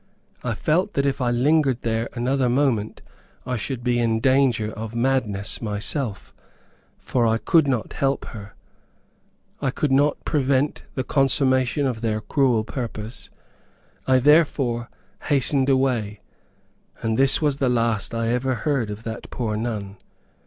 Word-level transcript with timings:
I 0.43 0.55
felt 0.55 0.93
that 0.93 1.05
if 1.05 1.21
I 1.21 1.29
lingered 1.29 1.83
there 1.83 2.09
another 2.13 2.49
moment 2.49 3.03
I 3.45 3.55
should 3.55 3.83
be 3.83 3.99
in 3.99 4.19
danger 4.19 4.71
of 4.71 4.95
madness 4.95 5.61
myself; 5.61 6.33
for 6.97 7.27
I 7.27 7.37
could 7.37 7.67
not 7.67 7.93
help 7.93 8.25
her. 8.29 8.55
I 9.61 9.69
could 9.69 9.91
not 9.91 10.25
prevent 10.25 10.85
the 10.95 11.03
consummation 11.03 11.85
of 11.85 12.01
their 12.01 12.19
cruel 12.19 12.63
purpose; 12.63 13.29
I 14.07 14.17
therefore 14.17 14.89
hastened 15.25 15.69
away, 15.69 16.21
and 17.03 17.15
this 17.15 17.39
was 17.39 17.57
the 17.57 17.69
last 17.69 18.15
I 18.15 18.29
ever 18.29 18.55
heard 18.55 18.89
of 18.89 19.03
that 19.03 19.29
poor 19.29 19.55
nun. 19.55 19.97